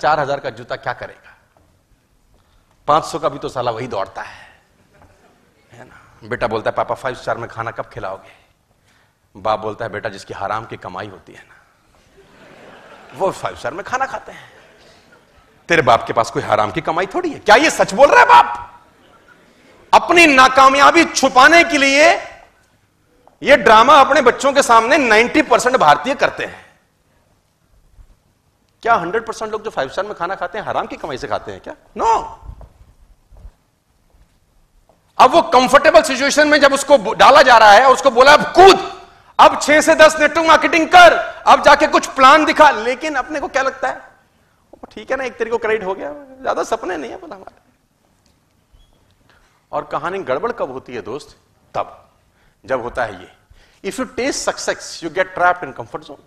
[0.00, 1.36] चार हज़ार का जूता क्या करेगा?
[2.88, 4.48] पाँच सौ का भी तो साला वही दौड़ता है।
[5.72, 6.00] है ना?
[6.24, 8.32] बेटा बोलता है, पापा फाइव स्टार में खाना कब खिलाओगे?
[9.34, 11.54] बाप बोलता है, बेटा, जिसकी हराम की कमाई होती है ना,
[13.14, 14.48] वो फाइव स्टार में खाना खाते हैं।
[15.68, 17.38] तेरे बाप के पास कोई हराम की कमाई थोड़ी है?
[17.38, 18.66] क्या ये सच बोल रहा है बाप?
[19.92, 22.10] अपनी नाकामयाबी छुपाने के लिए
[23.42, 26.69] ये ड्रामा अपने बच्चों के सामने 90 परसेंट भारतीय करते हैं।
[28.82, 31.28] क्या 100 परसेंट लोग जो फाइव स्टार में खाना खाते हैं, हराम की कमाई से
[31.28, 31.74] खाते हैं क्या?
[31.96, 32.24] No no.
[35.18, 39.00] अब वो कंफर्टेबल सिचुएशन में जब उसको डाला जा रहा है, उसको बोला, अब कूद।
[39.38, 41.12] अब छह से दस नेटवर्क मार्केटिंग कर।
[41.46, 44.10] अब जाके कुछ प्लान दिखा। लेकिन अपने को क्या लगता है?
[44.90, 47.58] ठीक है ना, एक तरीके को क्रेडिट हो गया। ज़्यादा सपने नहीं है बोला हमारे।
[49.72, 51.36] और कहानी गड़बड़ कब होती है दोस्त?
[51.74, 52.08] तब।
[52.64, 53.32] जब होता है ये।
[53.84, 56.24] If you test success you get trap in comfort zone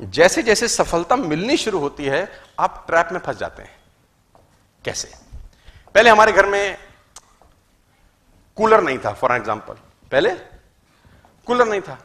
[0.00, 2.28] जैसे जैसे सफलता मिलनी शुरू होती है,
[2.60, 3.76] आप ट्रैप में फंस जाते हैं।
[4.84, 5.12] कैसे?
[5.94, 6.78] पहले हमारे घर में
[8.58, 9.74] कूलर नहीं था, फॉर एग्ज़ाम्पल
[10.12, 10.30] पहले
[11.46, 11.98] कूलर नहीं था।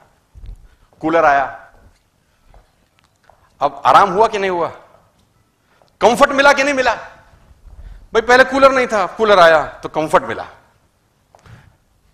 [1.01, 1.45] कूलर आया।
[3.61, 4.67] अब आराम हुआ कि नहीं हुआ?
[6.01, 6.93] कंफर्ट मिला कि नहीं मिला?
[6.93, 10.45] भाई, पहले कूलर नहीं था कूलर आया तो कंफर्ट मिला।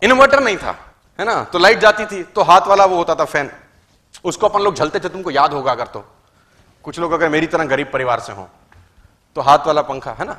[0.01, 0.71] इन्वर्टर नहीं था,
[1.19, 1.43] है ना?
[1.43, 3.51] तो लाइट जाती थी तो हाथ वाला वो होता था फ़ैन।
[4.25, 6.05] उसको अपन लोग झलते थे, तुमको याद होगा अगर तो।
[6.85, 8.49] कुछ लोग अगर मेरी तरह गरीब परिवार से हो
[9.35, 10.37] तो हाथ वाला पंखा, है ना?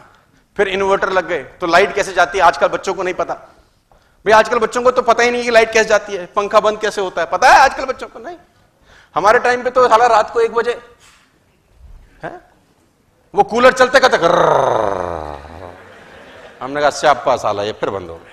[0.57, 2.45] फिर इन्वर्टर लग गए तो लाइट कैसे जाती है?
[2.45, 5.73] आजकल बच्चों को नहीं पता। भाई, आजकल बच्चों को तो पता ही नहीं कि लाइट
[5.73, 7.27] कैसे जाती है। पंखा बंद कैसे होता है?
[7.31, 8.19] पता है आजकल बच्चों को?
[8.19, 8.37] नहीं।
[9.15, 10.79] हमारे टाइम पे तो साला रात को एक बजे,
[12.23, 12.41] है?
[13.35, 14.17] वो कूलर चलते कहते
[16.61, 18.33] हमने कहा, स्यापा साला, ये फिर बंद हो गया।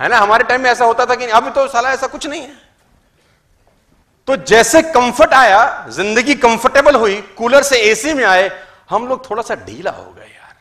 [0.00, 0.18] है ना?
[0.18, 2.65] हमारे टाइम में ऐसा होता था कि अभी तो साला ऐसा कुछ नहीं है।
[4.28, 8.50] तो जैसे कंफर्ट आया, ज़िंदगी कंफर्टेबल हुई कूलर से एसी में आए,
[8.90, 10.54] हम लोग थोड़ा सा ढीला हो गए यार।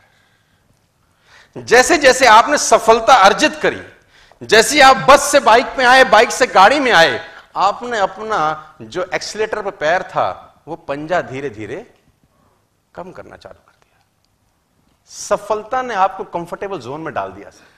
[1.63, 3.81] जैसे जैसे आपने सफलता अर्जित करी,
[4.41, 7.19] जैसे आप बस से बाइक में आए बाइक से गाड़ी में आए,
[7.57, 11.85] आपने अपना जो एक्सीटर पर पैर था, वो पंजा धीरे धीरे
[12.95, 14.03] कम करना चालू कर दिया।
[15.09, 17.73] सफलता ने आपको कंफर्टेबल जोन में डाल दिया सर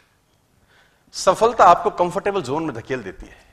[1.16, 3.46] सफलता आपको कंफर्टेबल जोन में धकेल देती है।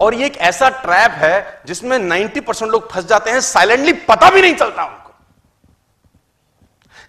[0.00, 4.30] और ये एक ऐसा ट्रैप है जिसमें 90 परसेंट लोग फंस जाते हैं, साइलेंटली पता
[4.30, 5.14] भी नहीं चलता उनको।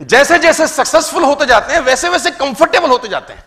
[0.02, 3.44] जैसे जैसे सक्सेसफुल होते जाते हैं, वैसे वैसे कंफर्टेबल होते जाते हैं।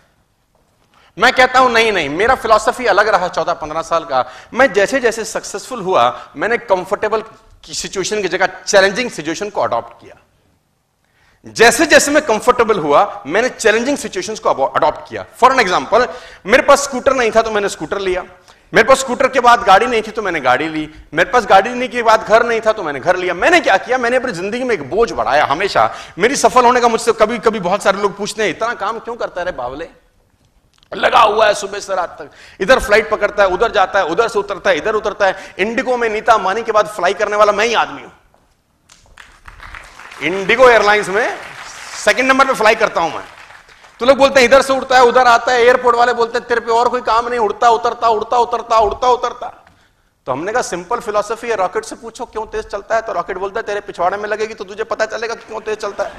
[1.17, 4.99] मैं कहता हूँ, नहीं नहीं, मेरा फिलॉसफी अलग रहा चौदह पंद्रह साल का। मैं जैसे
[4.99, 7.23] जैसे सक्सेसफुल हुआ, मैंने कंफर्टेबल
[7.65, 10.15] सिचुएशन की जगह, चैलेंजिंग सिचुएशन को अडॉप्ट किया।
[11.45, 16.07] जैसे जैसे मैं कंफर्टेबल हुआ, मैंने चैलेंजिंग सिचुएशंस को अडॉप्ट किया। फॉर एन एग्जांपल
[16.45, 18.23] मेरे पास स्कूटर नहीं था तो मैंने स्कूटर लिया।
[18.73, 21.69] मेरे पास स्कूटर के बाद गाड़ी नहीं थी तो मैंने गाड़ी ली। मेरे पास गाड़ी
[21.69, 23.97] नहीं के बाद घर नहीं था तो मैंने घर लिया। मैंने क्या किया?
[23.97, 25.89] मैंने अपनी ज़िंदगी में एक बोझ बढ़ाया हमेशा।
[26.19, 29.15] मेरी सफल होने का मुझसे कभी कभी बहुत सारे लोग पूछते हैं, इतना काम क्यों
[29.15, 29.89] करता है बावले?
[30.91, 32.29] लगा हुआ है सुबह से रात तक।
[32.61, 35.97] इधर फ़्लाइट पकड़ता है, उधर जाता है, उधर से उतरता है, इधर उतरता है। इंडिगो
[35.97, 38.11] में नीता मानी के बाद फ्लाई करने वाला मैं ही आदमी हूँ।
[40.23, 41.37] इंडिगो एयरलाइंस में
[42.03, 43.23] सेकंड नंबर पे फ्लाई करता हूँ मैं।
[43.99, 46.47] तो लोग बोलते हैं, इधर से उड़ता है, उधर आता है एयरपोर्ट वाले बोलते हैं,
[46.47, 49.65] तेरे पे और कोई काम नहीं, उड़ता, उतरता उड़ता उतरता उड़ता, उतरता।
[50.27, 53.01] तो हमने कहा सिंपल फिलोसफी है रॉकेट से पूछो, क्यों तेज चलता है?
[53.01, 56.03] तो रॉकेट बोलता है, तेरे पिछवाड़े में लगेगी तो तुझे पता चलेगा क्यों तेज चलता
[56.03, 56.13] है।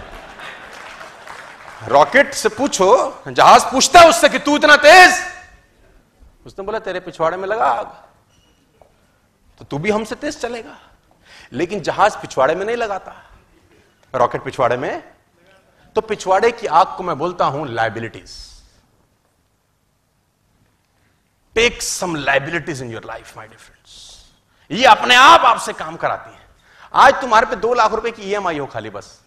[1.89, 5.15] रॉकेट से पूछो, जहाज़ पूछता है उससे कि तू इतना तेज?
[6.47, 7.87] उसने बोला, तेरे पिछवाड़े में लगा आग।
[9.59, 10.77] तो तू भी हमसे तेज चलेगा।
[11.53, 13.15] लेकिन जहाज़ पिछवाड़े में नहीं लगाता।
[14.15, 15.14] रॉकेट पिछवाड़े में
[15.95, 18.33] तो पिछवाड़े की आग को मैं बोलता हूँ liabilities
[21.55, 24.25] take some liabilities in your life my difference
[24.71, 26.43] ये अपने आप आपसे काम कराती है.
[26.95, 29.21] आज तुम्हारे पे दो लाख रुपए की ईएमआई हो खाली बस.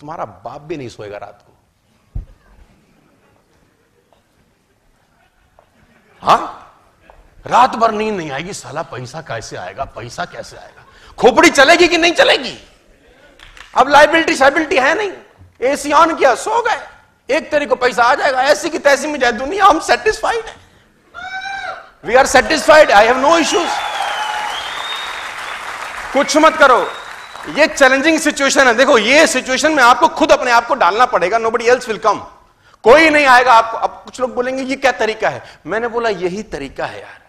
[0.00, 1.52] तुम्हारा बाप भी नहीं सोएगा रात को.
[6.22, 6.36] हा?
[7.46, 9.84] रात भर नींद नहीं आएगी, साला पैसा कैसे आएगा?
[9.84, 10.84] पैसा कैसे आएगा?
[11.18, 12.56] खोपड़ी चलेगी कि नहीं चलेगी?
[13.76, 15.12] अब लाइबिलिटी साइबिलिटी है नहीं।
[15.60, 19.18] एसी ऑन किया, सो गए। एक तरीके को पैसा आ जाएगा, ऐसी की तैसी में
[19.20, 20.54] जाए, दुनिया, हम सेटिस्फाइड है।
[22.04, 23.68] We are satisfied I have no issues
[26.12, 26.78] कुछ मत करो।
[27.58, 31.38] ये चैलेंजिंग सिचुएशन है। देखो, ये सिचुएशन में आपको खुद अपने आप को डालना पड़ेगा
[31.38, 32.18] nobody else will come
[32.84, 35.42] कोई नहीं आएगा आपको अब कुछ लोग बोलेंगे, ये क्या तरीका है?
[35.66, 37.20] मैंने बोला, यही तरीका है यार।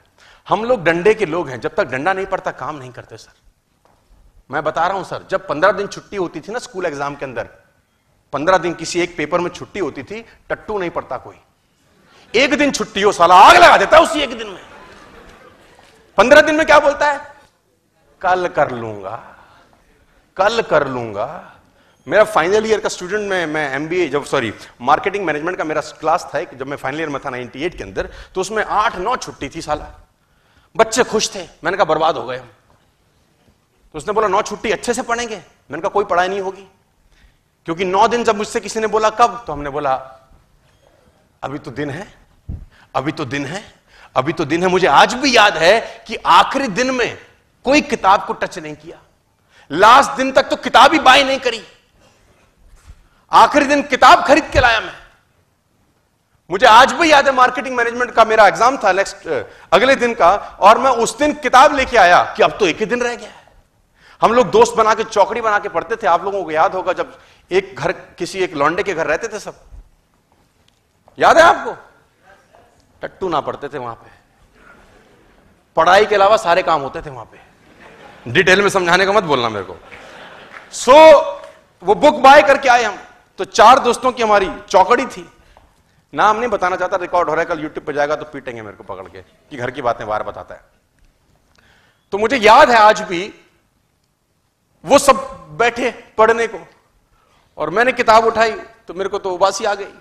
[0.47, 3.46] हम लोग डंडे के लोग हैं, जब तक डंडा नहीं पड़ता, काम नहीं करते, सर।
[4.49, 7.25] मैं बता रहा हूँ, सर, जब पंद्रह दिन छुट्टी होती थी ना स्कूल एग्ज़ाम के
[7.25, 7.49] अंदर,
[8.33, 11.35] पंद्रह दिन किसी एक पेपर में छुट्टी होती थी, टट्टू नहीं पड़ता कोई।
[12.33, 14.61] एक दिन छुट्टी हो, साला आग लगा देता उसी एक दिन में।
[16.17, 17.19] पंद्रह दिन में क्या बोलता है?
[18.21, 19.15] कल कर लूँगा,
[20.37, 21.53] कल कर लूँगा।
[22.07, 26.29] मेरा फाइनल ईयर का स्टूडेंट में मैं एमबीए जब सॉरी मार्केटिंग मैनेजमेंट का मेरा क्लास
[26.33, 29.49] था जब मैं फाइनल ईयर में था 98 के अंदर तो उसमें आठ नौ छुट्टी
[29.49, 29.91] थी साला।
[30.75, 32.49] बच्चे खुश थे, मैंने कहा बर्बाद हो गए हम।
[33.93, 36.67] तो उसने बोला, नौ छुट्टी अच्छे से पढ़ेंगे। मैंने कहा, कोई पढ़ाई नहीं होगी।
[37.67, 39.43] क्योंकि नौ दिन जब मुझसे किसी ने बोला, कब?
[39.47, 39.93] तो हमने बोला,
[41.43, 42.07] अभी तो दिन है,
[42.95, 43.63] अभी तो दिन है,
[44.15, 47.17] अभी तो दिन है। मुझे आज भी याद है कि आखिरी दिन में
[47.65, 49.01] कोई किताब को टच नहीं किया।
[49.71, 51.61] लास्ट दिन तक तो किताब ही बाय नहीं करी।
[53.31, 54.93] आखिरी दिन किताब खरीद के लाया मैं।
[56.49, 59.27] मुझे आज भी याद है, मार्केटिंग मैनेजमेंट का मेरा एग्ज़ाम था, नेक्स्ट
[59.73, 62.85] अगले दिन का, और मैं उस दिन किताब लेके आया कि अब तो एक ही
[62.85, 63.31] दिन रह गया।
[64.21, 66.93] हम लोग दोस्त बना के चौकड़ी बना के पढ़ते थे। आप लोगों को याद होगा
[66.93, 67.17] जब
[67.51, 69.59] एक घर किसी एक लौंडे के घर रहते थे सब।
[71.17, 71.75] याद है आपको?
[73.01, 74.15] टट्टू ना पढ़ते थे वहाँ पे।
[75.77, 79.49] पढ़ाई के अलावा सारे काम होते थे वहाँ पे। डिटेल में समझाने का मत बोलना
[79.49, 79.75] मेरे को।
[80.71, 81.25] सो so,
[81.83, 82.97] वो बुक बाय करके आए हम।
[83.39, 85.29] तो चार दोस्तों की हमारी चौकड़ी थी।
[86.13, 88.77] नाम नहीं बताना चाहता रिकॉर्ड हो रहा है कल यूट्यूब पर जाएगा तो पीटेंगे मेरे
[88.77, 90.61] को पकड़ के कि घर की बातें बार बताता है।
[92.13, 93.21] तो मुझे याद है आज भी
[94.83, 95.15] वो सब
[95.57, 96.59] बैठे पढ़ने को।
[97.57, 98.51] और मैंने किताब उठाई
[98.87, 99.93] तो मेरे को तो उबासी आ गई।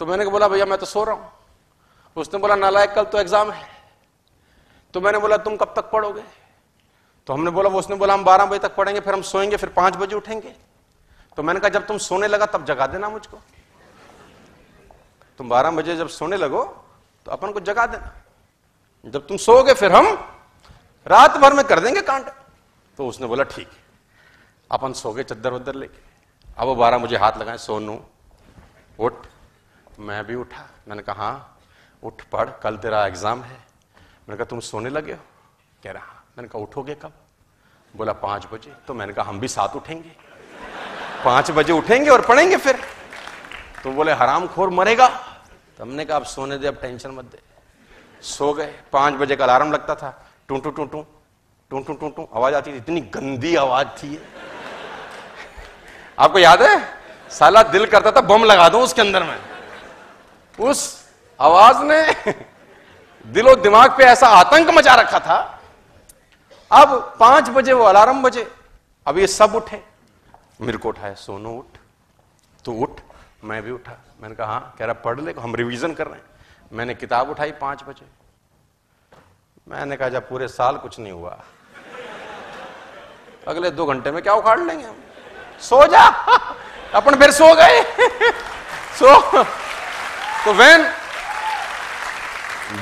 [0.00, 1.32] तो मैंने बोला, भैया, मैं तो सो रहा हूँ।
[2.16, 3.68] उसने बोला, नालायक, कल तो एग्ज़ाम है।
[4.94, 6.22] तो मैंने बोला, तुम कब तक पढ़ोगे?
[7.26, 9.68] तो हमने बोला वो उसने बोला, हम बारह बजे तक पढ़ेंगे, फिर हम सोएँगे, फिर
[9.68, 10.54] पाँच बजे उठेंगे।
[11.38, 13.40] तो मैंने कहा, जब तुम सोने लगा, तब जगा देना मुझको।
[15.38, 16.62] तुम बारह बजे जब सोने लगो
[17.26, 18.12] तो अपन को जगा देना।
[19.06, 20.06] जब तुम सोओगे, फिर हम
[21.06, 22.30] रात भर में कर देंगे कांड।
[23.00, 23.68] तो उसने बोला, ठीक,
[24.70, 26.00] अपन सो गए चद्दर वद्दर लेके।
[26.58, 28.00] अब वो बारह मुझे हाथ लगाए, सोनू,
[28.98, 29.14] उठ।
[29.98, 31.58] मैं भी उठा। मैंने कहा हाँ
[32.02, 35.18] उठ, पढ़, कल तेरा एग्ज़ाम है। मैंने कहा, तुम सोने लगे हो?
[35.84, 37.12] कह रहा हाँ। मैंने कहा, उठोगे कब?
[37.96, 40.12] बोला, पाँच बजे। तो मैंने कहा, हम भी साथ उठेंगे।
[41.24, 42.80] पाँच बजे उठेंगे और पढ़ेंगे फिर।
[43.84, 47.40] तो बोले हराम खोर मरेगा। तो हमने कहा, अब सोने दे, अब टेंशन मत दे।
[48.22, 50.10] सो गए। पाँच बजे का अलार्म लगता था।
[50.48, 51.06] टू टू टू टू।
[51.70, 54.22] टू टू टू टू आवाज़ आती थी, इतनी गंदी आवाज़ थी
[56.18, 56.88] आपको याद है?
[57.30, 59.38] साला दिल करता था, बम लगा दो उसके अंदर में।
[60.60, 61.08] उस
[61.40, 62.32] आवाज़ ने
[63.26, 65.60] दिलो दिमाग पे ऐसा आतंक मचा रखा था।
[66.70, 68.52] अब पाँच बजे, वो अलार्म बजे।
[69.06, 69.84] अब ये सब उठे।
[70.60, 71.78] मेरे को उठाया, सोनू उठ।
[72.64, 73.00] तू उठ,
[73.44, 76.24] मैं भी उठा। मैंने कहा हाँ कह रहा, पढ़ ले, हम रिवीजन कर रहे हैं।
[76.72, 78.06] मैंने किताब उठाई पाँच बजे।
[79.68, 81.42] मैंने कहा, जब पूरे साल कुछ नहीं हुआ
[83.48, 84.96] अगले दो घंटे में क्या उखाड़ लेंगे हम?
[85.60, 86.04] सो जा।
[86.94, 87.82] अपन फिर सो गए।
[88.98, 89.42] सो।
[90.44, 90.86] तो वैन,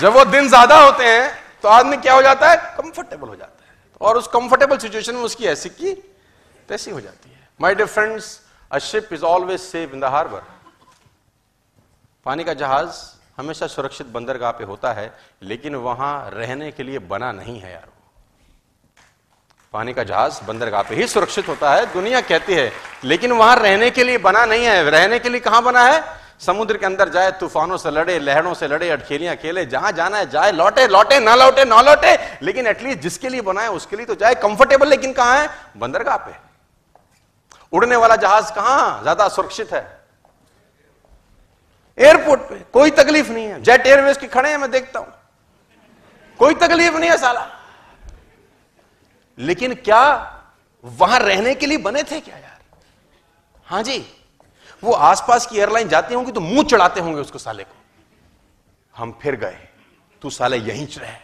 [0.00, 1.30] जब वो दिन ज़्यादा होते हैं
[1.62, 2.56] तो आदमी क्या हो जाता है?
[2.76, 5.92] कंफर्टेबल हो जाता है। और उस कंफर्टेबल सिचुएशन में उसकी ऐसी की,
[6.68, 8.40] तैसी हो जाती है। My dear friends
[8.70, 10.42] a ship is always safe in the harbour
[12.26, 13.02] पानी का जहाज़
[13.38, 15.12] हमेशा सुरक्षित बंदरगाह पे होता है,
[15.42, 17.86] लेकिन वहाँ रहने के लिए बना नहीं है यार
[19.74, 22.72] पानी का जहाज़ बंदरगाह पे ही सुरक्षित होता है, दुनिया कहती है,
[23.04, 26.02] लेकिन वहाँ रहने के लिए बना नहीं है। रहने के लिए कहाँ बना है?
[26.40, 30.30] समुद्र के अंदर जाए, तूफानों से लड़े, लहरों से लड़े, अटखेलियाँ खेले, जहाँ जाना है
[30.30, 34.14] जाए, लौटे लौटे, ना लौटे ना लौटे, लेकिन एटलीस्ट जिसके लिए बनाए, उसके लिए तो
[34.14, 35.48] जाए कंफर्टेबल लेकिन कहाँ है?
[35.76, 36.32] बंदरगाह पे।
[37.72, 39.02] उड़ने वाला जहाज़ कहाँ?
[39.02, 39.86] ज़्यादा सुरक्षित है।
[41.98, 45.14] एयरपोर्ट पे कोई तकलीफ़ नहीं है। जेट एयरवेज के खड़े हैं, मैं देखता हूँ।
[46.40, 47.46] कोई तकलीफ़ नहीं है, साला।
[49.38, 50.04] लेकिन क्या
[50.84, 52.58] वहाँ रहने के लिए बने थे क्या यार?
[53.66, 54.04] हाँ जी,
[54.82, 57.74] वो आसपास की एयरलाइन जाती होंगी तो मुँह चढ़ाते होंगे उसको साले को।
[58.94, 59.58] हम फिर गए,
[60.22, 61.16] तू साले यहीं रहे।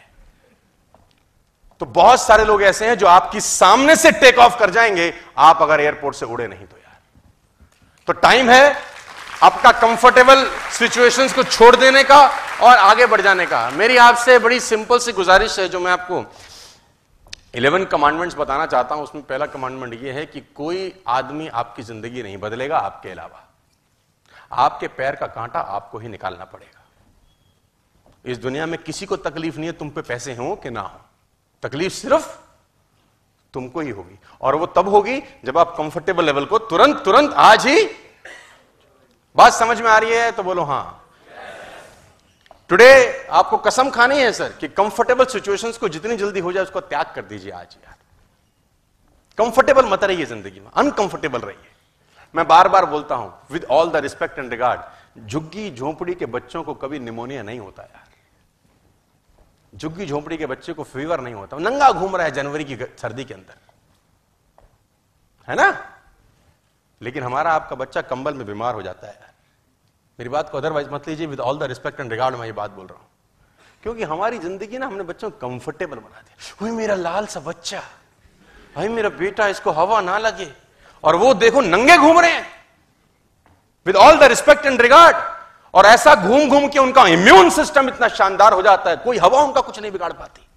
[1.81, 5.61] तो बहुत सारे लोग ऐसे हैं जो आपकी सामने से टेक ऑफ़ कर जाएँगे, आप
[5.61, 6.99] अगर एयरपोर्ट से उड़े नहीं तो यार।
[8.07, 8.75] तो टाइम है
[9.43, 12.19] आपका कंफर्टेबल सिचुएशंस को छोड़ देने का
[12.61, 16.23] और आगे बढ़ जाने का। मेरी आपसे बड़ी सिंपल सी गुजारिश है जो मैं आपको
[17.55, 22.23] इलेवन कमांडमेंट्स बताना चाहता हूँ, उसमें पहला कमांडमेंट यह है कि कोई आदमी आपकी ज़िंदगी
[22.23, 23.43] नहीं बदलेगा आपके अलावा।
[24.53, 26.81] आपके पैर का कांटा आपको ही निकालना पड़ेगा।
[28.25, 30.99] इस दुनिया में किसी को तकलीफ़ नहीं है, तुम पे पैसे हो कि ना हो।
[31.63, 32.27] तकलीफ़ सिर्फ़
[33.53, 37.67] तुमको ही होगी, और वो तब होगी जब आप कंफर्टेबल लेवल को तुरंत तुरंत आज
[37.67, 37.85] ही
[39.35, 41.04] बात समझ में आ रही है तो बोलो हाँ।
[42.69, 46.79] टुडे आपको कसम खानी है सर कि कंफर्टेबल सिचुएशंस को जितनी जल्दी हो जाए, उसको
[46.81, 47.95] त्याग कर दीजिए आज, यार।
[49.37, 51.71] कंफर्टेबल मत रहिए ज़िंदगी में अनकंफर्टेबल रहिए।
[52.35, 56.63] मैं बार बार बोलता हूँ with all the respect and regard झुग्गी झोंपड़ी के बच्चों
[56.63, 58.03] को कभी निमोनिया नहीं होता, यार।
[59.73, 63.23] झुग्गी झोंपड़ी के बच्चे को फीवर नहीं होता। नंगा घूम रहा है जनवरी की सर्दी
[63.23, 63.55] के अंदर।
[65.47, 65.69] है ना?
[67.01, 69.34] लेकिन हमारा आपका बच्चा कंबल में बीमार हो जाता है
[70.19, 72.71] मेरी बात को अदरवाइज़ मत लीजिए with all the respect and regard मैं ये बात
[72.71, 73.07] बोल रहा हूँ।
[73.83, 77.81] क्योंकि हमारी ज़िंदगी ना हमने बच्चों को कंफर्टेबल बना दिया। वही मेरा लाल सा बच्चा
[78.75, 80.51] भाई मेरा बेटा, इसको हवा ना लगे,
[81.03, 82.47] और वो देखो नंगे घूम रहे हैं।
[83.85, 85.15] With all the respect and regard
[85.73, 89.41] और ऐसा घूम घूम के उनका इम्यून सिस्टम इतना शानदार हो जाता है, कोई हवा
[89.41, 90.47] उनका कुछ नहीं बिगाड़ पाती।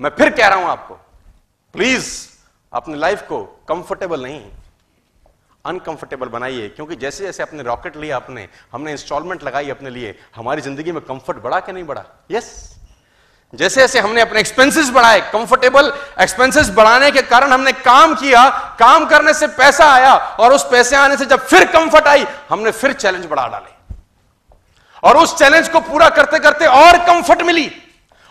[0.00, 0.94] मैं फिर कह रहा हूँ आपको
[1.74, 2.08] प्लीज़
[2.72, 4.40] अपनी लाइफ को कंफर्टेबल नहीं।
[5.66, 10.62] अनकंफर्टेबल बनाइए, क्योंकि जैसे जैसे अपने रॉकेट लिया अपने हमने इंस्टॉलमेंट लगाई अपने लिए, हमारी
[10.62, 12.04] ज़िंदगी में कंफर्ट बढ़ा कि नहीं बढ़ा?
[12.30, 12.74] यस
[13.52, 19.06] जैसे जैसे हमने अपने एक्सपेंसेस बढ़ाए कंफर्टेबल एक्सपेंसेस बढ़ाने के कारण हमने काम किया, काम
[19.06, 22.92] करने से पैसा आया, और उस पैसे आने से जब फिर कंफर्ट आई, हमने फिर
[22.94, 23.74] चैलेंज बढ़ा डाले।
[25.02, 27.70] और उस चैलेंज को पूरा करते करते और कंफर्ट मिली,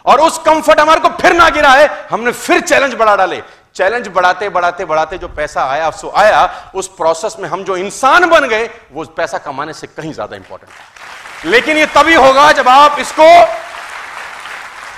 [0.05, 3.41] और उस कंफर्ट हमारे को फिर ना गिरा है, हमने फिर चैलेंज बढ़ा डाले।
[3.75, 8.29] चैलेंज बढ़ाते बढ़ाते बढ़ाते जो पैसा आया, सो आया, उस प्रोसेस में हम जो इंसान
[8.29, 12.99] बन गए, वो पैसा कमाने से कहीं ज़्यादा इंपॉर्टेंट लेकिन ये तभी होगा जब आप
[12.99, 13.27] इसको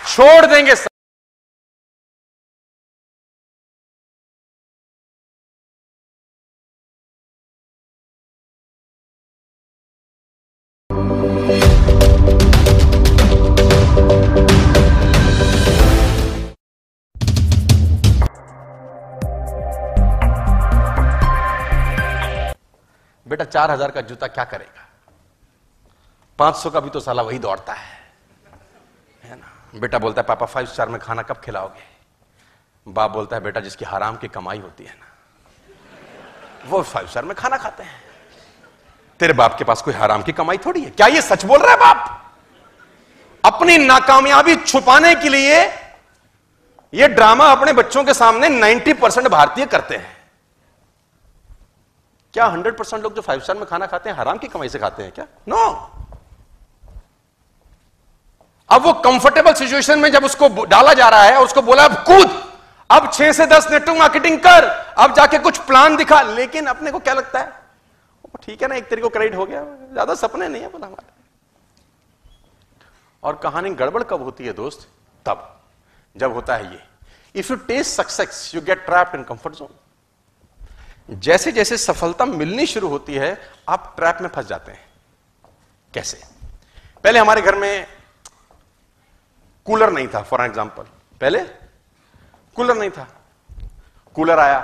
[0.08, 0.76] छोड़ देंगे।
[23.38, 24.86] बेटा चार हज़ार का जूता क्या करेगा?
[26.40, 28.00] पाँच सौ का भी तो साला वही दौड़ता है।
[29.24, 29.48] है ना?
[29.76, 31.84] बेटा बोलता है, पापा फाइव स्टार में खाना कब खिलाओगे?
[32.88, 35.06] बाप बोलता है, बेटा, जिसकी हराम की कमाई होती है ना,
[36.66, 38.02] वो फाइव स्टार में खाना खाते हैं।
[39.20, 40.90] तेरे बाप के पास कोई हराम की कमाई थोड़ी है?
[40.90, 42.34] क्या ये सच बोल रहा है बाप?
[43.44, 45.64] अपनी नाकामयाबी छुपाने के लिए
[46.94, 50.17] ये ड्रामा अपने बच्चों के सामने 90 परसेंट भारतीय करते हैं।
[52.38, 54.80] क्या हंड्रेड परसेंट लोग जो फाइव स्टार में खाना खाते हैं, हराम की कमाई से
[54.80, 55.26] खाते हैं क्या?
[55.48, 55.70] No no.
[58.70, 61.96] अब वो कंफर्टेबल सिचुएशन में जब उसको डाला जा रहा है और उसको बोला, अब
[62.04, 62.36] कूद।
[62.90, 64.66] अब छह से दस नेटवर्क मार्केटिंग कर।
[64.98, 67.52] अब जाके कुछ प्लान दिखा। लेकिन अपने को क्या लगता है?
[68.44, 69.64] ठीक है ना, एक तरीके को क्रेडिट हो गया।
[69.94, 71.12] ज़्यादा सपने नहीं है बोला हमारे।
[73.24, 74.88] और कहानी गड़बड़ कब होती है दोस्त?
[75.26, 75.62] तब।
[76.16, 76.84] जब होता है ये।
[77.36, 79.76] If you test success you get trapped in comfort zone
[81.10, 83.38] जैसे जैसे सफलता मिलनी शुरू होती है,
[83.70, 84.86] आप ट्रैप में फंस जाते हैं।
[85.94, 86.22] कैसे?
[87.04, 87.88] पहले हमारे घर में
[89.68, 90.84] कूलर नहीं था, फॉर एग्ज़ाम्पल
[91.22, 91.40] पहले
[92.56, 93.08] कूलर नहीं था।
[94.16, 94.60] कूलर आया।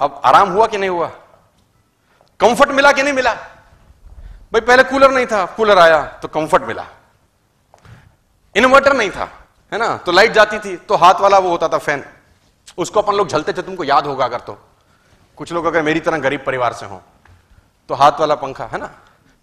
[0.00, 1.06] अब आराम हुआ कि नहीं हुआ?
[2.40, 3.34] कंफर्ट मिला कि नहीं मिला?
[3.34, 6.86] भाई, पहले कूलर नहीं था, कूलर आया तो कंफर्ट मिला।
[8.54, 9.28] इन्वर्टर नहीं था,
[9.72, 9.96] है ना?
[9.96, 12.04] तो लाइट जाती थी तो हाथ वाला वो होता था फ़ैन।
[12.78, 14.58] उसको अपन लोग झलते थे, तुमको याद होगा अगर तो।
[15.38, 17.00] कुछ लोग अगर मेरी तरह गरीब परिवार से हो
[17.88, 18.90] तो हाथ वाला पंखा, है ना?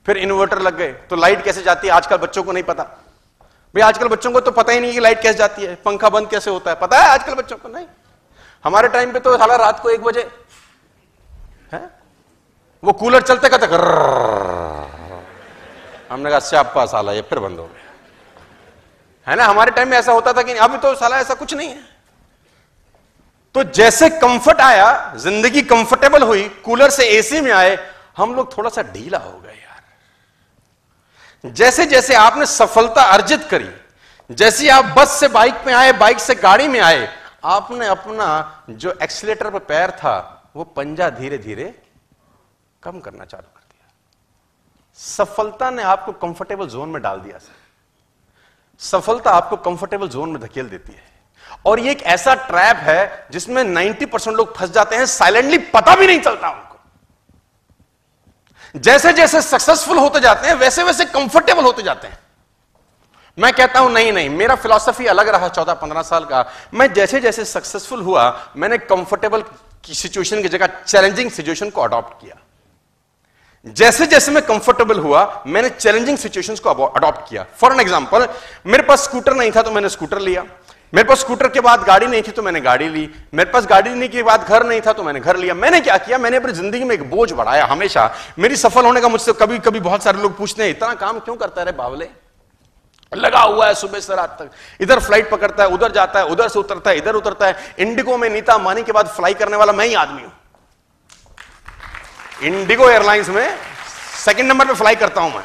[0.05, 1.93] फिर इन्वर्टर लग गए तो लाइट कैसे जाती है?
[1.93, 5.21] आजकल बच्चों को नहीं पता। भाई, आजकल बच्चों को तो पता ही नहीं कि लाइट
[5.21, 6.79] कैसे जाती है। पंखा बंद कैसे होता है?
[6.79, 7.69] पता है आजकल बच्चों को?
[7.69, 7.85] नहीं।
[8.63, 10.29] हमारे टाइम पे तो साला रात को एक बजे,
[11.73, 11.81] है?
[12.83, 13.65] वो कूलर चलते कहते
[16.09, 19.45] हमने कहा, स्यापा साला, ये फिर बंद हो गया। है ना?
[19.45, 21.98] हमारे टाइम में ऐसा होता था कि अभी तो साला ऐसा कुछ नहीं है।
[23.55, 27.77] तो जैसे कंफर्ट आया, ज़िंदगी कंफर्टेबल हुई कूलर से एसी में आए,
[28.17, 33.69] हम लोग थोड़ा सा ढीला हो गए यार। जैसे जैसे आपने सफलता अर्जित करी,
[34.29, 37.07] जैसे आप बस से बाइक में आए बाइक से गाड़ी में आए,
[37.45, 41.73] आपने अपना जो एक्सीटर पर पैर था, वो पंजा धीरे धीरे
[42.83, 43.87] कम करना चालू कर दिया।
[44.99, 47.57] सफलता ने आपको कंफर्टेबल जोन में डाल दिया सर
[48.81, 51.07] सफलता आपको कंफर्टेबल जोन में धकेल देती है।
[51.65, 55.95] और ये एक ऐसा ट्रैप है जिसमें 90 परसेंट लोग फंस जाते हैं साइलेंटली पता
[55.95, 56.79] भी नहीं चलता उनको।
[58.75, 62.19] जैसे जैसे सक्सेसफुल होते जाते हैं, वैसे वैसे कंफर्टेबल होते जाते हैं।
[63.37, 67.19] मैं कहता हूँ, नहीं नहीं, मेरा फिलॉसफी अलग रहा चौदह पंद्रह साल का। मैं जैसे
[67.19, 69.43] जैसे सक्सेसफुल हुआ, मैंने कंफर्टेबल
[69.85, 72.35] सिचुएशन की जगह चैलेंजिंग सिचुएशन को अडॉप्ट किया।
[73.65, 78.27] जैसे जैसे मैं कंफर्टेबल हुआ, मैंने चैलेंजिंग सिचुएशंस को अडॉप्ट किया। फॉर एन एग्जांपल
[78.65, 80.43] मेरे पास स्कूटर नहीं था तो मैंने स्कूटर लिया।
[80.93, 83.89] मेरे पास स्कूटर के बाद गाड़ी नहीं थी तो मैंने गाड़ी ली। मेरे पास गाड़ी
[83.89, 86.17] नहीं के बाद घर नहीं था तो मैंने घर लिया। मैंने क्या किया?
[86.17, 89.79] मैंने अपनी ज़िंदगी में एक बोझ बढ़ाया हमेशा। मेरी सफल होने का मुझसे कभी कभी
[89.81, 92.09] बहुत सारे लोग पूछते हैं, इतना काम क्यों करता है बावले?
[93.11, 94.49] लगा हुआ है सुबह से रात तक।
[94.81, 98.17] इधर फ़्लाइट पकड़ता है, उधर जाता है, उधर से उतरता है, इधर उतरता है। इंडिगो
[98.17, 100.31] में नीता मानी के बाद फ्लाई करने वाला मैं ही आदमी हूँ।
[102.43, 103.57] इंडिगो एयरलाइंस में
[104.17, 105.43] सेकंड नंबर पे फ्लाई करता हूँ मैं।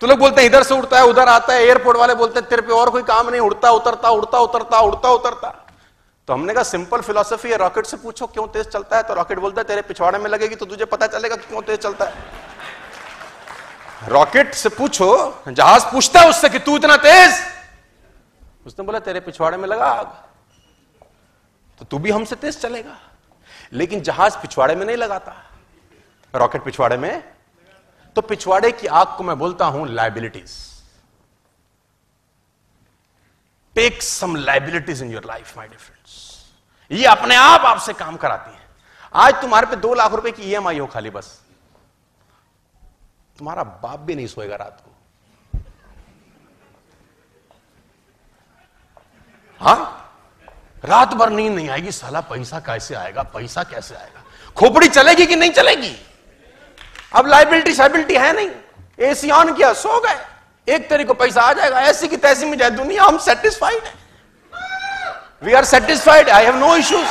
[0.00, 2.48] तो लोग बोलते हैं, इधर से उड़ता है, उधर आता है एयरपोर्ट वाले बोलते हैं,
[2.48, 5.66] तेरे पे और कोई काम नहीं, उड़ता, उतरता उड़ता उतरता उड़ता, उतरता।
[6.28, 9.02] तो हमने कहा सिंपल फिलोसफी है रॉकेट से पूछो, क्यों तेज चलता है?
[9.02, 12.04] तो रॉकेट बोलता है, तेरे पिछवाड़े में लगेगी तो तुझे पता चलेगा क्यों तेज चलता
[12.04, 12.14] है।
[14.08, 17.34] रॉकेट से पूछो, जहाज़ पूछता है उससे कि तू इतना तेज?
[18.66, 20.06] उसने बोला, तेरे पिछवाड़े में लगा आग।
[21.78, 22.98] तो तू भी हमसे तेज चलेगा।
[23.72, 25.34] लेकिन जहाज़ पिछवाड़े में नहीं लगाता।
[26.34, 27.24] रॉकेट पिछवाड़े में
[28.16, 30.50] तो पिछवाड़े की आग को मैं बोलता हूँ liabilities
[33.74, 36.18] take some liabilities in your life my difference
[36.90, 38.68] ये अपने आप आपसे काम कराती है।
[39.14, 41.40] आज तुम्हारे पे दो लाख रुपए की ईएमआई हो खाली बस।
[43.38, 44.90] तुम्हारा बाप भी नहीं सोएगा रात को।
[49.60, 49.74] हा?
[50.84, 54.22] रात भर नींद नहीं आएगी, साला पैसा कैसे आएगा, पैसा कैसे आएगा?
[54.56, 55.96] खोपड़ी चलेगी कि नहीं चलेगी?
[57.12, 58.50] अब लाइबिलिटी शाइबिलिटी है नहीं।
[58.98, 62.58] एसी ऑन किया, सो गए। एक तरीके को पैसा आ जाएगा, ऐसी की तैसी में
[62.58, 63.94] जाए, दुनिया हम सेटिस्फाइड है।
[65.42, 67.08] We are satisfied I have no issues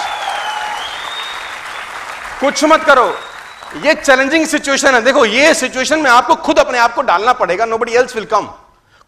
[2.39, 3.19] कुछ मत करो।
[3.85, 7.65] ये चैलेंजिंग सिचुएशन है। देखो, ये सिचुएशन में आपको खुद अपने आप को डालना पड़ेगा
[7.65, 8.47] nobody else will come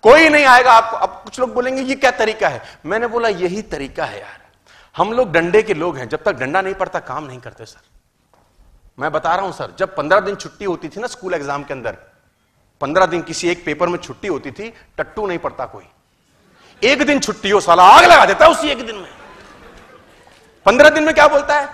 [0.03, 2.61] कोई नहीं आएगा, आपको, अब कुछ लोग बोलेंगे, ये क्या तरीका है?
[2.85, 4.39] मैंने बोला, यही तरीका है यार।
[4.97, 7.90] हम लोग डंडे के लोग हैं, जब तक डंडा नहीं पड़ता, काम नहीं करते, सर।
[9.01, 11.73] मैं बता रहा हूँ, सर, जब पंद्रह दिन छुट्टी होती थी ना स्कूल एग्ज़ाम के
[11.73, 11.97] अंदर,
[12.81, 15.83] पंद्रह दिन किसी एक पेपर में छुट्टी होती थी, टट्टू नहीं पड़ता कोई।
[16.81, 19.09] एक दिन छुट्टी हो, साला आग लगा देता है उसी एक दिन में।
[20.65, 21.67] पंद्रह दिन में क्या बोलता है?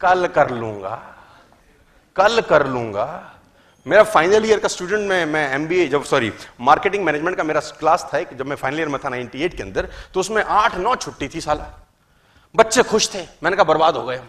[0.00, 0.94] कल कर लूँगा,
[2.16, 3.06] कल कर लूँगा।
[3.86, 8.08] मेरा फाइनल ईयर का स्टूडेंट में मैं एमबीए जब सॉरी मार्केटिंग मैनेजमेंट का मेरा क्लास
[8.12, 11.28] था जब मैं फाइनल ईयर में था 98 के अंदर तो उसमें आठ नौ छुट्टी
[11.28, 11.66] थी साला।
[12.54, 14.28] बच्चे खुश थे, मैंने कहा बर्बाद हो गए हम।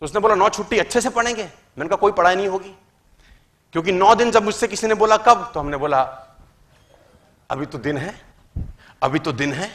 [0.00, 2.74] तो उसने बोला, नौ छुट्टी अच्छे से पढ़ेंगे। मैंने कहा, कोई पढ़ाई नहीं होगी।
[3.72, 5.50] क्योंकि नौ दिन जब मुझसे किसी ने बोला, कब?
[5.54, 6.00] तो हमने बोला,
[7.50, 8.14] अभी तो दिन है,
[9.02, 9.70] अभी तो दिन है,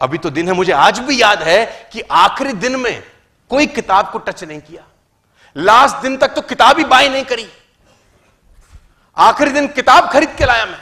[0.00, 3.02] अभी तो दिन है। मुझे आज भी याद है कि आखिरी दिन में
[3.50, 4.82] कोई किताब को टच नहीं किया।
[5.56, 7.48] लास्ट दिन तक तो किताब ही बाय नहीं करी।
[9.16, 10.78] आखिरी दिन किताब खरीद के लाया मैं।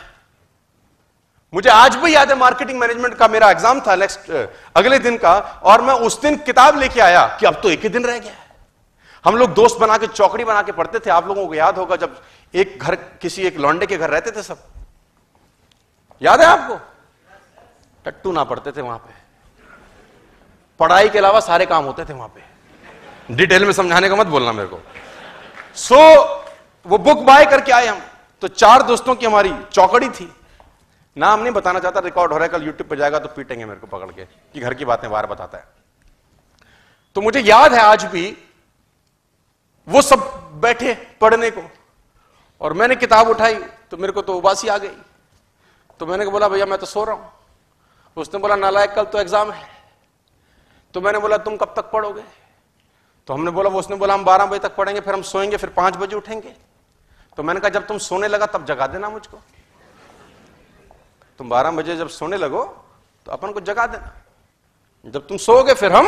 [1.52, 4.30] मुझे आज भी याद है मार्केटिंग मैनेजमेंट का मेरा एग्ज़ाम था, नेक्स्ट,
[4.76, 7.88] अगले दिन का, और मैं उस दिन किताब लेके आया कि अब तो एक ही
[7.88, 8.45] दिन रह गया है।
[9.26, 11.96] हम लोग दोस्त बना के चौकड़ी बना के पढ़ते थे। आप लोगों को याद होगा
[11.96, 12.20] जब
[12.54, 14.58] एक घर किसी एक लौंडे के घर रहते थे सब।
[16.22, 16.78] याद है आपको?
[18.04, 19.14] टट्टू ना पढ़ते थे वहाँ पे।
[20.80, 24.52] पढ़ाई के अलावा सारे काम होते थे वहाँ पे। डिटेल में समझाने का मत बोलना
[24.52, 24.80] मेरे को।
[25.74, 26.38] सो so,
[26.86, 28.00] वो बुक बाय करके आए हम।
[28.42, 30.32] तो चार दोस्तों की हमारी चौकड़ी थी।
[31.16, 33.80] नाम नहीं बताना चाहता रिकॉर्ड हो रहा है कल यूट्यूब पर जाएगा तो पीटेंगे मेरे
[33.80, 35.64] को पकड़ के कि घर की बातें बार बताता है।
[37.16, 38.36] तो मुझे याद है आज भी
[39.88, 40.20] वो सब
[40.60, 41.62] बैठे पढ़ने को।
[42.60, 43.54] और मैंने किताब उठाई
[43.90, 44.96] तो मेरे को तो उबासी आ गई।
[46.00, 47.32] तो मैंने बोला भैया, मैं तो सो रहा हूँ।
[48.16, 49.68] उसने बोला, नालायक, कल तो एग्ज़ाम है।
[50.94, 52.22] तो मैंने बोला, तुम कब तक पढ़ोगे?
[53.28, 55.70] तो हमने बोला, वो उसने बोला, हम बारह बजे तक पढ़ेंगे, फिर हम सोएँगे, फिर
[55.70, 56.54] पाँच बजे उठेंगे।
[57.38, 59.40] तो मैंने कहा, जब तुम सोने लगा, तब जगा देना मुझको।
[61.40, 62.64] तुम बारह बजे जब सोने लगो
[63.26, 66.06] तो अपन को जगा देना। जब तुम सोओगे, फिर हम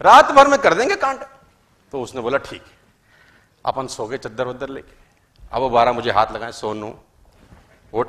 [0.00, 1.24] रात भर में कर देंगे कांड।
[1.92, 2.62] तो उसने बोला, ठीक,
[3.64, 4.98] अपन सो गए चद्दर वद्दर लेके।
[5.52, 6.94] अब वो बारह मुझे हाथ लगाए, सोनू,
[7.92, 8.08] उठ।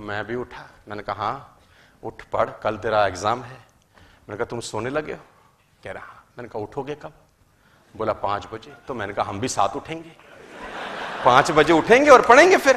[0.00, 1.58] मैं भी उठा। मैंने कहा हाँ
[2.02, 3.56] उठ, पढ़, कल तेरा एग्ज़ाम है।
[4.28, 5.18] मैंने कहा, तुम सोने लगे हो?
[5.84, 7.12] कह रहा हाँ। मैंने कहा, उठोगे कब?
[7.96, 10.12] बोला, पाँच बजे। तो मैंने कहा, हम भी साथ उठेंगे।
[11.24, 12.76] पाँच बजे उठेंगे और पढ़ेंगे फिर?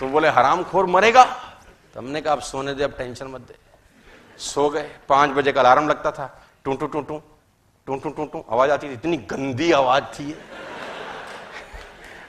[0.00, 1.24] तो बोले हराम खोर मरेगा।
[1.94, 3.56] तो हमने कहा, अब सोने दे, अब टेंशन मत दे।
[4.38, 7.22] सो गए। पाँच बजे का अलार्म लगता था। टू टू टू टू।
[7.86, 10.38] टू टू टू टू, आवाज़ आती थी, इतनी गंदी आवाज़ थी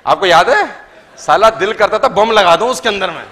[0.08, 0.76] आपको याद है?
[1.18, 3.26] साला दिल करता था, बम लगा दो उसके अंदर में।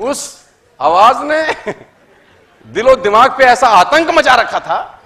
[0.00, 0.48] उस
[0.80, 1.72] आवाज़ ने
[2.66, 5.02] दिलो दिमाग पे ऐसा आतंक मचा रखा था।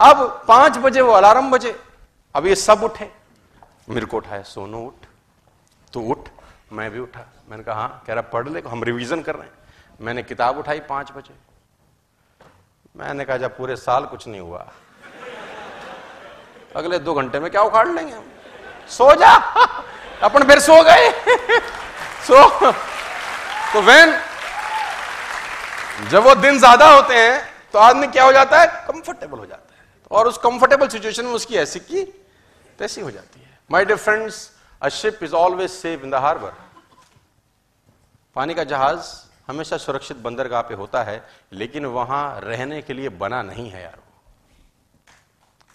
[0.00, 1.80] अब पाँच बजे, वो अलार्म बजे।
[2.34, 3.12] अब ये सब उठे।
[3.88, 5.06] मेरे को उठाया, सोनू, उठ।
[5.92, 6.28] तू उठ,
[6.72, 9.52] मैं भी उठा। मैंने कहा हाँ कह रहा, पढ़ ले, हम रिवीजन कर रहे हैं।
[10.00, 11.34] मैंने किताब उठाई पाँच बजे।
[12.96, 14.72] मैंने कहा, जब पूरे साल कुछ नहीं हुआ।
[16.76, 18.24] अगले दो घंटे में क्या उखाड़ लेंगे हम?
[18.90, 19.32] सो जा।
[20.22, 21.10] अपन फिर सो गए।
[22.26, 22.72] सो।
[23.72, 24.18] तो वैन,
[26.10, 28.66] जब वो दिन ज़्यादा होते हैं तो आदमी क्या हो जाता है?
[28.88, 32.02] कंफर्टेबल हो जाता है। और उस कंफर्टेबल सिचुएशन में उसकी ऐसी की,
[32.78, 34.50] तैसी हो जाती है। My dear friends
[34.82, 36.52] a ship is always safe in the harbour
[38.36, 39.12] पानी का जहाज़
[39.48, 43.98] हमेशा सुरक्षित बंदरगाह पे होता है, लेकिन वहाँ रहने के लिए बना नहीं है यार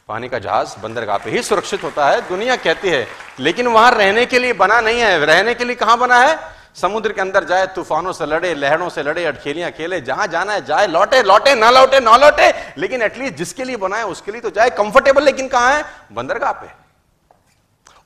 [0.09, 3.07] पानी का जहाज़ बंदरगाह पे ही सुरक्षित होता है, दुनिया कहती है,
[3.39, 6.37] लेकिन वहाँ रहने के लिए बना नहीं है। रहने के लिए कहाँ बना है?
[6.75, 10.65] समुद्र के अंदर जाए, तूफानों से लड़े, लहरों से लड़े, अटखेलियाँ खेले, जहाँ जाना है
[10.65, 14.49] जाए, लौटे लौटे, ना लौटे ना लौटे, लेकिन एटलीस्ट जिसके लिए बनाए, उसके लिए तो
[14.49, 15.83] जाए कंफर्टेबल लेकिन कहाँ है?
[16.11, 16.69] बंदरगाह पे।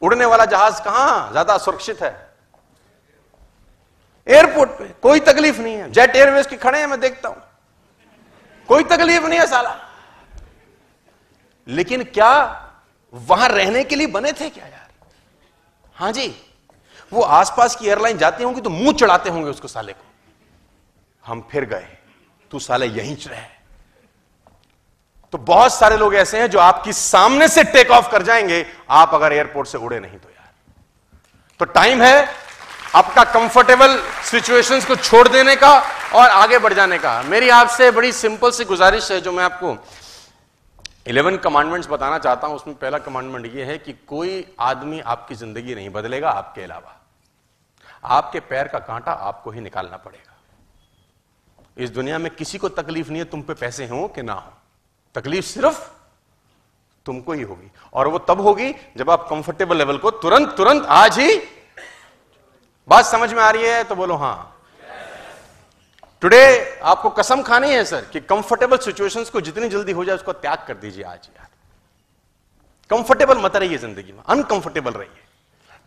[0.02, 1.32] उड़ने वाला जहाज़ कहाँ?
[1.32, 2.12] ज़्यादा सुरक्षित है।
[4.28, 7.42] एयरपोर्ट पे कोई तकलीफ़ नहीं है। जेट एयरवेज के खड़े हैं, मैं देखता हूँ।
[8.70, 9.76] कोई तकलीफ़ नहीं है साला।
[11.68, 12.32] लेकिन क्या
[13.14, 14.88] वहाँ रहने के लिए बने थे क्या यार?
[15.96, 16.36] हाँ जी,
[17.12, 20.06] वो आसपास की एयरलाइन जाती होंगी तो मुँह चढ़ाते होंगे उसको साले को।
[21.24, 21.88] हम फिर गए,
[22.52, 23.52] तू साले यहीं रहे।
[25.34, 29.14] तो बहुत सारे लोग ऐसे हैं जो आपकी सामने से टेक ऑफ़ कर जाएँगे, आप
[29.14, 30.52] अगर एयरपोर्ट से उड़े नहीं तो यार।
[31.60, 32.28] तो टाइम है
[32.96, 35.72] आपका कंफर्टेबल सिचुएशंस को छोड़ देने का
[36.14, 39.74] और आगे बढ़ जाने का। मेरी आपसे बड़ी सिंपल सी गुजारिश है जो मैं आपको
[41.06, 45.76] इलेवन कमांडमेंट्स बताना चाहता हूँ, उसमें पहला कमांडमेंट यह है कि कोई आदमी आपकी ज़िंदगी
[45.76, 47.00] नहीं बदलेगा आपके अलावा।
[48.04, 50.32] आपके पैर का कांटा आपको ही निकालना पड़ेगा।
[51.78, 54.54] इस दुनिया में किसी को तकलीफ़ नहीं है, तुम पे पैसे हो कि ना हो।
[55.16, 55.90] तकलीफ़ सिर्फ़
[57.06, 61.20] तुमको ही होगी। और वो तब होगी जब आप कंफर्टेबल लेवल को तुरंत तुरंत आज
[61.20, 61.38] ही
[62.88, 64.53] बात समझ में आ रही है तो बोलो, हाँ।
[66.24, 70.34] टुडे आपको कसम खानी है सर कि कंफर्टेबल सिचुएशंस को जितनी जल्दी हो जाए, उसको
[70.34, 71.48] त्याग कर दीजिए आज, यार।
[72.90, 75.24] कंफर्टेबल मत रहिए ज़िंदगी में अनकंफर्टेबल रहिए।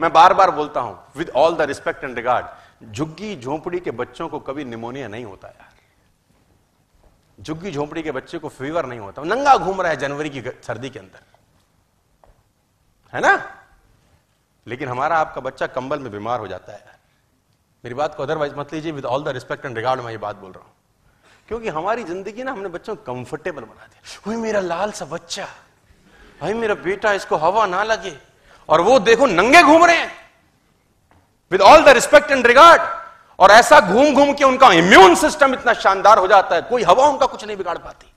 [0.01, 4.29] मैं बार बार बोलता हूँ with all the respect and regard झुग्गी झोंपड़ी के बच्चों
[4.29, 5.73] को कभी निमोनिया नहीं होता, यार।
[7.43, 10.91] झुग्गी झोंपड़ी के बच्चे को फीवर नहीं होता। नंगा घूम रहा है जनवरी की सर्दी
[10.91, 11.23] के अंदर।
[13.13, 13.53] है ना?
[14.67, 16.96] लेकिन हमारा आपका बच्चा कंबल में बीमार हो जाता है।
[17.87, 20.37] मेरी बात को अदरवाइज़ मत लीजिए with all the respect and regard मैं ये बात
[20.37, 20.73] बोल रहा हूँ।
[21.49, 25.47] क्योंकि हमारी ज़िंदगी ना हमने बच्चों को कंफर्टेबल बना दिया। वही मेरा लाल सा बच्चा
[26.41, 28.13] भाई मेरा बेटा, इसको हवा ना लगे,
[28.69, 30.11] और वो देखो नंगे घूम रहे हैं।
[31.51, 32.83] With all the respect and regard
[33.39, 37.07] और ऐसा घूम घूम के उनका इम्यून सिस्टम इतना शानदार हो जाता है, कोई हवा
[37.07, 38.13] उनका कुछ नहीं बिगाड़ पाती।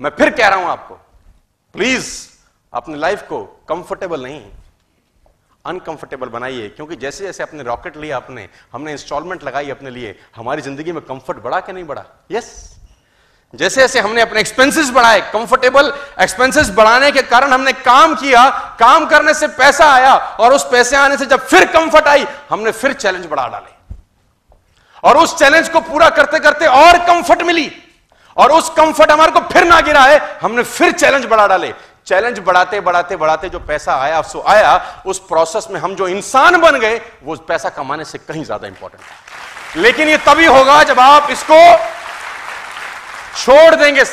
[0.00, 0.94] मैं फिर कह रहा हूँ आपको
[1.74, 2.16] प्लीज़
[2.72, 4.42] अपनी लाइफ को कंफर्टेबल नहीं।
[5.64, 10.62] अनकंफर्टेबल बनाइए, क्योंकि जैसे जैसे अपने रॉकेट लिया अपने, हमने इंस्टॉलमेंट लगाई अपने लिए, हमारी
[10.62, 12.04] ज़िंदगी में कंफर्ट बढ़ा कि नहीं बढ़ा?
[12.32, 12.78] यस
[13.54, 18.48] जैसे जैसे हमने अपने एक्सपेंसेस बढ़ाए कंफर्टेबल एक्सपेंसेस बढ़ाने के कारण हमने काम किया,
[18.80, 22.70] काम करने से पैसा आया और उस पैसे आने से जब फिर कंफर्ट आई, हमने
[22.72, 23.80] फिर चैलेंज बढ़ा डाले।
[25.04, 27.70] और उस चैलेंज को पूरा करते करते और कंफर्ट मिली।
[28.36, 31.72] और उस कंफर्ट हमारे को फिर ना गिरा है, हमने फिर चैलेंज बढ़ा डाले।
[32.06, 36.60] चैलेंज बढ़ाते बढ़ाते बढ़ाते जो पैसा आया सो आया, उस प्रोसेस में हम जो इंसान
[36.60, 41.00] बन गए, वो पैसा कमाने से कहीं ज़्यादा इंपॉर्टेंट है। लेकिन ये तभी होगा जब
[41.00, 41.60] आप इसको
[43.36, 44.04] छोड़ देंगे।